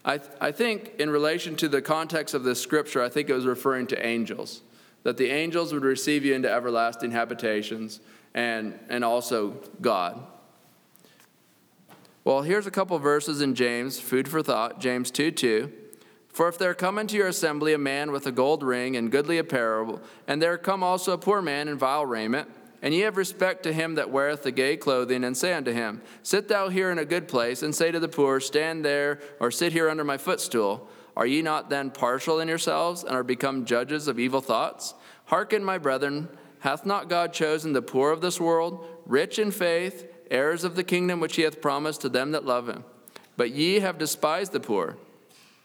[0.04, 3.34] I, th- I think, in relation to the context of this scripture, I think it
[3.34, 4.62] was referring to angels,
[5.04, 8.00] that the angels would receive you into everlasting habitations,
[8.34, 10.26] and, and also God.
[12.24, 15.72] Well, here's a couple verses in James, food for thought, James 2 2.
[16.40, 19.36] For if there come into your assembly a man with a gold ring and goodly
[19.36, 22.48] apparel, and there come also a poor man in vile raiment,
[22.80, 26.00] and ye have respect to him that weareth the gay clothing, and say unto him,
[26.22, 29.50] Sit thou here in a good place, and say to the poor, Stand there, or
[29.50, 33.66] sit here under my footstool, are ye not then partial in yourselves, and are become
[33.66, 34.94] judges of evil thoughts?
[35.26, 36.26] Hearken, my brethren,
[36.60, 40.84] hath not God chosen the poor of this world, rich in faith, heirs of the
[40.84, 42.84] kingdom which he hath promised to them that love him?
[43.36, 44.96] But ye have despised the poor.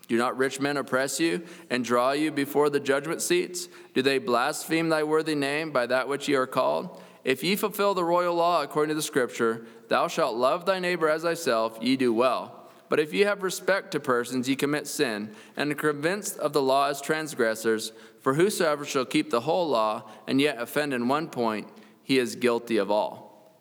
[0.07, 3.67] Do not rich men oppress you and draw you before the judgment seats?
[3.93, 7.01] Do they blaspheme thy worthy name by that which ye are called?
[7.23, 11.09] If ye fulfill the royal law according to the scripture, thou shalt love thy neighbor
[11.09, 12.69] as thyself, ye do well.
[12.87, 16.61] But if ye have respect to persons, ye commit sin, and are convinced of the
[16.61, 17.91] law as transgressors.
[18.21, 21.67] For whosoever shall keep the whole law and yet offend in one point,
[22.03, 23.55] he is guilty of all.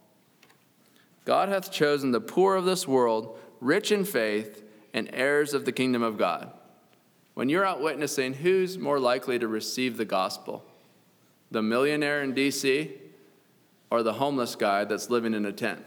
[1.25, 4.63] God hath chosen the poor of this world, rich in faith,
[4.95, 6.51] and heirs of the kingdom of God.
[7.35, 10.65] When you're out witnessing, who's more likely to receive the gospel?
[11.51, 12.93] The millionaire in DC
[13.91, 15.85] or the homeless guy that's living in a tent?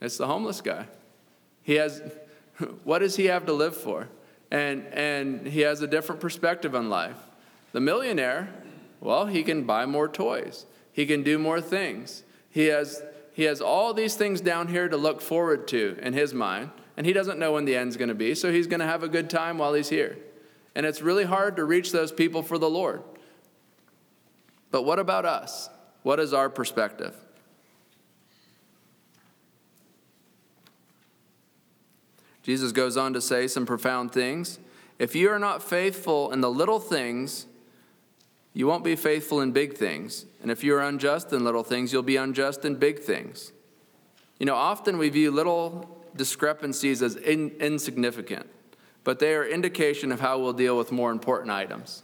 [0.00, 0.86] It's the homeless guy.
[1.62, 2.02] He has,
[2.84, 4.08] what does he have to live for?
[4.50, 7.18] And, and he has a different perspective on life.
[7.72, 8.48] The millionaire,
[9.00, 12.22] well, he can buy more toys, he can do more things.
[12.48, 13.02] He has,
[13.34, 17.06] he has all these things down here to look forward to in his mind, and
[17.06, 19.08] he doesn't know when the end's going to be, so he's going to have a
[19.08, 20.16] good time while he's here.
[20.74, 23.02] And it's really hard to reach those people for the Lord.
[24.70, 25.68] But what about us?
[26.02, 27.14] What is our perspective?
[32.42, 34.58] Jesus goes on to say some profound things.
[34.98, 37.46] If you are not faithful in the little things,
[38.54, 40.26] you won't be faithful in big things.
[40.40, 43.52] And if you're unjust in little things, you'll be unjust in big things.
[44.38, 48.46] You know, often we view little discrepancies as in, insignificant,
[49.04, 52.02] but they are indication of how we'll deal with more important items.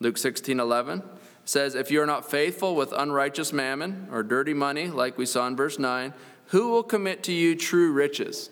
[0.00, 1.02] Luke 16 11
[1.44, 5.46] says, If you are not faithful with unrighteous mammon or dirty money, like we saw
[5.46, 6.12] in verse 9,
[6.46, 8.50] who will commit to you true riches?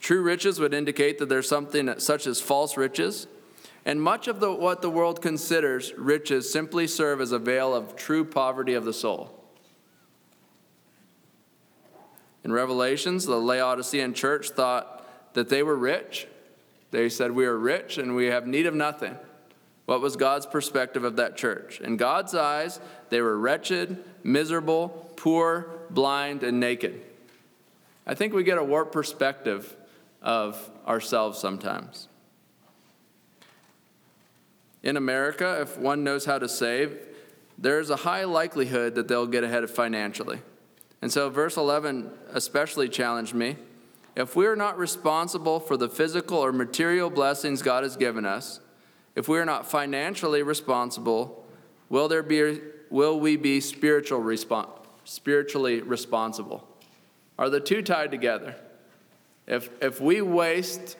[0.00, 3.28] True riches would indicate that there's something such as false riches.
[3.84, 7.96] And much of the, what the world considers riches simply serve as a veil of
[7.96, 9.41] true poverty of the soul.
[12.44, 16.26] In Revelations, the Laodicean church thought that they were rich.
[16.90, 19.16] They said, We are rich and we have need of nothing.
[19.86, 21.80] What was God's perspective of that church?
[21.80, 22.80] In God's eyes,
[23.10, 27.02] they were wretched, miserable, poor, blind, and naked.
[28.06, 29.76] I think we get a warped perspective
[30.20, 32.08] of ourselves sometimes.
[34.82, 36.98] In America, if one knows how to save,
[37.58, 40.40] there's a high likelihood that they'll get ahead financially.
[41.02, 43.56] And so, verse 11 especially challenged me.
[44.14, 48.60] If we are not responsible for the physical or material blessings God has given us,
[49.16, 51.44] if we are not financially responsible,
[51.88, 54.22] will, there be, will we be spiritual
[55.04, 56.66] spiritually responsible?
[57.38, 58.54] Are the two tied together?
[59.46, 60.96] If, if we waste,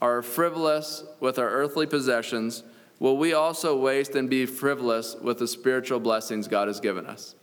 [0.00, 2.64] are frivolous with our earthly possessions,
[2.98, 7.34] will we also waste and be frivolous with the spiritual blessings God has given us?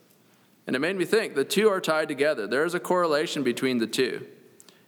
[0.70, 2.46] And it made me think the two are tied together.
[2.46, 4.28] There is a correlation between the two.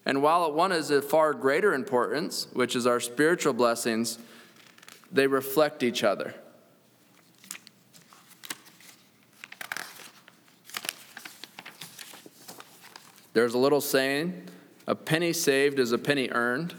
[0.06, 4.20] And while one is of far greater importance, which is our spiritual blessings,
[5.12, 6.36] they reflect each other.
[13.34, 14.50] There's a little saying
[14.86, 16.76] a penny saved is a penny earned.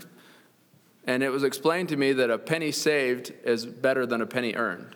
[1.09, 4.55] And it was explained to me that a penny saved is better than a penny
[4.55, 4.95] earned.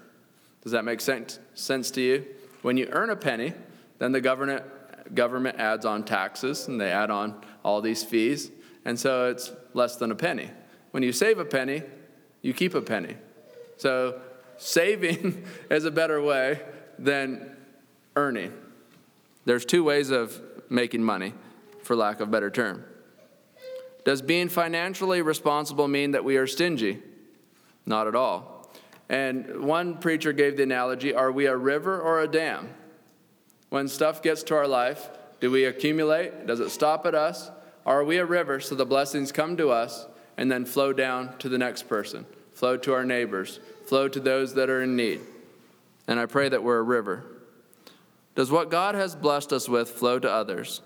[0.63, 2.25] Does that make sense, sense to you?
[2.63, 3.53] When you earn a penny,
[3.99, 4.65] then the government,
[5.15, 8.51] government adds on taxes and they add on all these fees.
[8.85, 10.51] And so it's less than a penny.
[10.91, 11.83] When you save a penny,
[12.43, 13.17] you keep a penny.
[13.77, 14.21] So
[14.57, 16.61] saving is a better way
[16.99, 17.57] than
[18.15, 18.53] earning.
[19.45, 21.35] There's two ways of making money,
[21.83, 22.85] for lack of a better term.
[24.05, 27.03] Does being financially responsible mean that we are stingy?
[27.85, 28.71] Not at all.
[29.09, 32.69] And one preacher gave the analogy are we a river or a dam?
[33.69, 35.11] When stuff gets to our life,
[35.41, 36.47] do we accumulate?
[36.47, 37.51] Does it stop at us?
[37.85, 40.07] Or are we a river so the blessings come to us
[40.37, 44.55] and then flow down to the next person, flow to our neighbors, flow to those
[44.55, 45.21] that are in need?
[46.09, 47.25] And I pray that we're a river.
[48.35, 50.83] Does what God has blessed us with flow to others?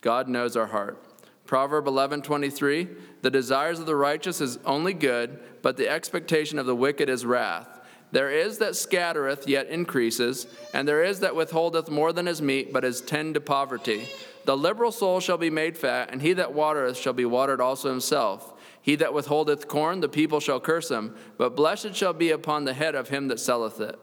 [0.00, 1.02] God knows our heart.
[1.46, 2.88] Proverb 11:23,
[3.22, 7.24] "The desires of the righteous is only good, but the expectation of the wicked is
[7.24, 7.77] wrath.
[8.10, 12.72] There is that scattereth yet increases, and there is that withholdeth more than is meet,
[12.72, 14.08] but is tend to poverty.
[14.44, 17.90] The liberal soul shall be made fat, and he that watereth shall be watered also
[17.90, 18.54] himself.
[18.80, 22.72] He that withholdeth corn, the people shall curse him, but blessed shall be upon the
[22.72, 23.98] head of him that selleth it."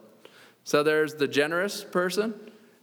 [0.64, 2.36] So there's the generous person,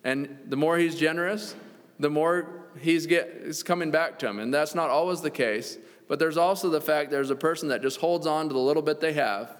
[0.03, 1.55] and the more he's generous,
[2.01, 2.49] the more
[2.81, 4.41] he's get, it's coming back to him.
[4.41, 5.79] And that's not always the case.
[6.09, 8.83] But there's also the fact there's a person that just holds on to the little
[8.83, 9.57] bit they have.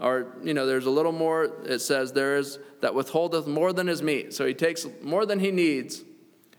[0.00, 3.88] Or, you know, there's a little more, it says, there is that withholdeth more than
[3.88, 4.32] his meat.
[4.32, 6.04] So he takes more than he needs,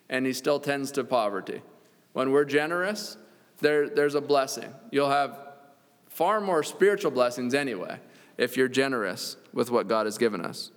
[0.09, 1.61] and he still tends to poverty.
[2.13, 3.17] When we're generous,
[3.61, 4.73] there, there's a blessing.
[4.91, 5.37] You'll have
[6.09, 7.99] far more spiritual blessings anyway
[8.37, 10.71] if you're generous with what God has given us.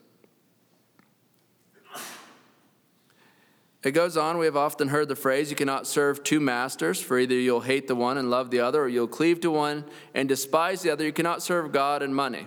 [3.84, 7.18] It goes on, we have often heard the phrase, you cannot serve two masters, for
[7.18, 10.28] either you'll hate the one and love the other, or you'll cleave to one and
[10.28, 11.04] despise the other.
[11.04, 12.46] You cannot serve God and money.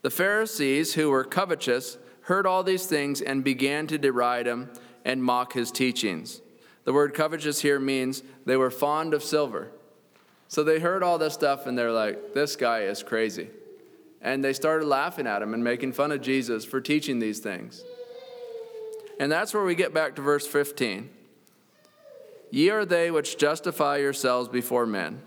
[0.00, 4.70] The Pharisees, who were covetous, heard all these things and began to deride him
[5.04, 6.40] and mock his teachings.
[6.84, 9.70] The word covetous here means they were fond of silver.
[10.48, 13.48] So they heard all this stuff and they're like, this guy is crazy.
[14.22, 17.84] And they started laughing at him and making fun of Jesus for teaching these things.
[19.18, 21.10] And that's where we get back to verse 15.
[22.50, 25.22] Ye are they which justify yourselves before men.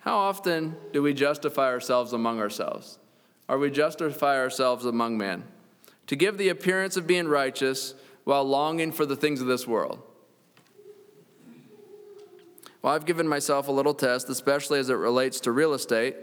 [0.00, 2.98] How often do we justify ourselves among ourselves?
[3.48, 5.44] Or we justify ourselves among men?
[6.06, 7.94] to give the appearance of being righteous
[8.24, 10.00] while longing for the things of this world.
[12.82, 16.16] Well, I've given myself a little test, especially as it relates to real estate.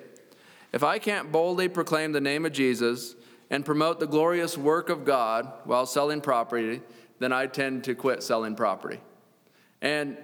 [0.71, 3.15] If I can't boldly proclaim the name of Jesus
[3.53, 6.81] and promote the glorious work of God while selling property,
[7.19, 8.99] then I tend to quit selling property.
[9.79, 10.17] And,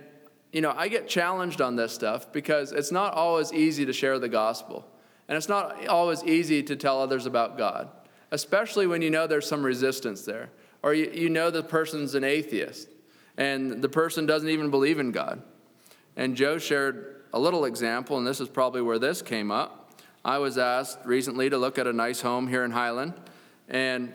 [0.51, 4.17] you know, I get challenged on this stuff because it's not always easy to share
[4.17, 4.83] the gospel.
[5.27, 7.89] And it's not always easy to tell others about God,
[8.31, 10.49] especially when you know there's some resistance there,
[10.81, 12.89] or you, you know the person's an atheist
[13.37, 15.43] and the person doesn't even believe in God.
[16.15, 19.78] And Joe shared a little example, and this is probably where this came up.
[20.23, 23.13] I was asked recently to look at a nice home here in Highland,
[23.69, 24.13] and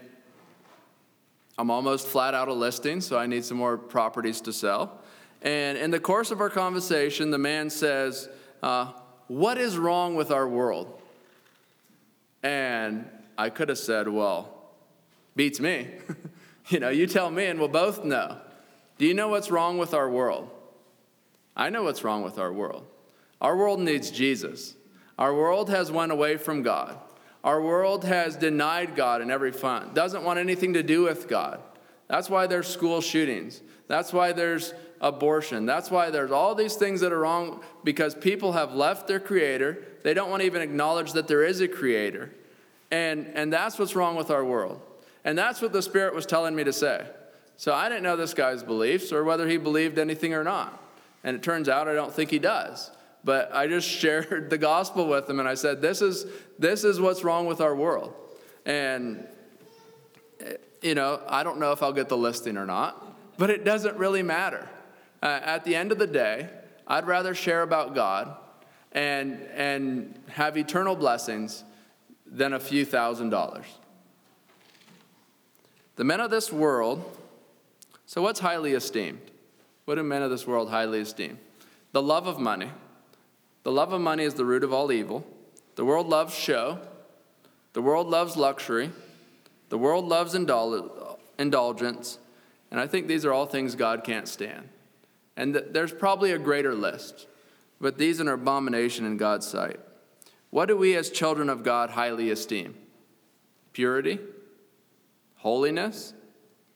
[1.56, 5.00] I'm almost flat out of listings, so I need some more properties to sell.
[5.40, 8.28] And in the course of our conversation, the man says,
[8.62, 8.92] uh,
[9.28, 11.00] What is wrong with our world?
[12.42, 14.54] And I could have said, Well,
[15.36, 15.88] beats me.
[16.68, 18.38] you know, you tell me and we'll both know.
[18.98, 20.50] Do you know what's wrong with our world?
[21.56, 22.86] I know what's wrong with our world.
[23.40, 24.74] Our world needs Jesus.
[25.18, 26.98] Our world has went away from God.
[27.42, 31.60] Our world has denied God in every front, doesn't want anything to do with God.
[32.08, 33.60] That's why there's school shootings.
[33.86, 35.66] That's why there's abortion.
[35.66, 39.84] That's why there's all these things that are wrong because people have left their creator.
[40.02, 42.30] They don't want to even acknowledge that there is a creator.
[42.90, 44.80] And, and that's what's wrong with our world.
[45.24, 47.06] And that's what the Spirit was telling me to say.
[47.56, 50.80] So I didn't know this guy's beliefs or whether he believed anything or not.
[51.22, 52.90] And it turns out I don't think he does.
[53.24, 56.26] But I just shared the gospel with them and I said, This is,
[56.58, 58.14] this is what's wrong with our world.
[58.66, 59.26] And,
[60.82, 63.96] you know, I don't know if I'll get the listing or not, but it doesn't
[63.96, 64.68] really matter.
[65.22, 66.48] Uh, at the end of the day,
[66.86, 68.36] I'd rather share about God
[68.92, 71.64] and, and have eternal blessings
[72.26, 73.66] than a few thousand dollars.
[75.96, 77.18] The men of this world,
[78.06, 79.20] so what's highly esteemed?
[79.84, 81.38] What do men of this world highly esteem?
[81.92, 82.70] The love of money.
[83.64, 85.26] The love of money is the root of all evil.
[85.74, 86.78] The world loves show.
[87.72, 88.90] The world loves luxury.
[89.70, 92.18] The world loves indul- indulgence.
[92.70, 94.68] And I think these are all things God can't stand.
[95.36, 97.26] And th- there's probably a greater list,
[97.80, 99.80] but these are an abomination in God's sight.
[100.50, 102.76] What do we as children of God highly esteem?
[103.72, 104.20] Purity,
[105.36, 106.12] holiness,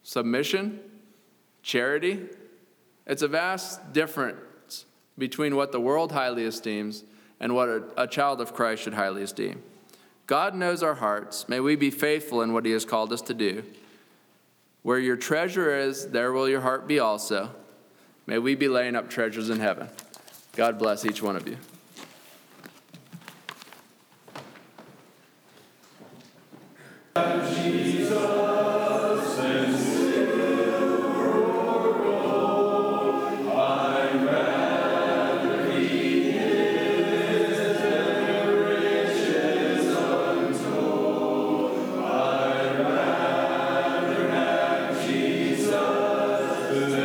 [0.03, 0.79] submission,
[1.61, 2.25] charity.
[3.05, 4.39] It's a vast difference
[5.19, 7.03] between what the world highly esteems
[7.39, 9.61] and what a, a child of Christ should highly esteem.
[10.25, 11.47] God knows our hearts.
[11.49, 13.63] May we be faithful in what He has called us to do.
[14.81, 17.51] Where your treasure is, there will your heart be also.
[18.25, 19.89] May we be laying up treasures in heaven.
[20.55, 21.57] God bless each one of you.
[27.15, 27.88] Jesus.
[46.69, 46.98] Uh,